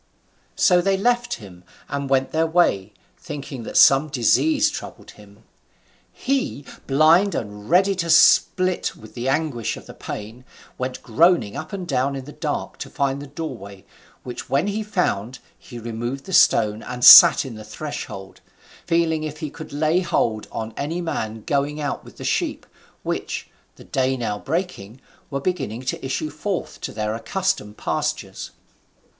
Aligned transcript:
So 0.55 0.81
they 0.81 0.97
left 0.97 1.35
him 1.35 1.63
and 1.87 2.09
went 2.09 2.31
their 2.31 2.47
way, 2.47 2.91
thinking 3.19 3.61
that 3.65 3.77
some 3.77 4.07
disease 4.07 4.71
troubled 4.71 5.11
him. 5.11 5.43
He, 6.11 6.65
blind 6.87 7.35
and 7.35 7.69
ready 7.69 7.93
to 7.97 8.09
split 8.09 8.95
with 8.95 9.13
the 9.13 9.29
anguish 9.29 9.77
of 9.77 9.85
the 9.85 9.93
pain, 9.93 10.43
went 10.79 11.03
groaning 11.03 11.55
up 11.55 11.71
and 11.71 11.87
down 11.87 12.15
in 12.15 12.25
the 12.25 12.31
dark, 12.31 12.79
to 12.79 12.89
find 12.89 13.21
the 13.21 13.27
doorway, 13.27 13.85
which 14.23 14.49
when 14.49 14.65
he 14.65 14.81
found, 14.81 15.37
he 15.55 15.77
removed 15.77 16.23
the 16.25 16.33
stone, 16.33 16.81
and 16.81 17.05
sat 17.05 17.45
in 17.45 17.53
the 17.53 17.63
threshold, 17.63 18.41
feeling 18.87 19.21
if 19.21 19.37
he 19.37 19.51
could 19.51 19.71
lay 19.71 19.99
hold 19.99 20.47
on 20.51 20.73
any 20.75 20.99
man 20.99 21.43
going 21.45 21.79
out 21.79 22.03
with 22.03 22.17
the 22.17 22.23
sheep, 22.25 22.65
which 23.03 23.51
(the 23.75 23.83
day 23.83 24.17
now 24.17 24.39
breaking) 24.39 24.99
were 25.29 25.39
beginning 25.39 25.83
to 25.83 26.03
issue 26.03 26.31
forth 26.31 26.81
to 26.81 26.91
their 26.91 27.13
accustomed 27.13 27.77
pastures. 27.77 28.49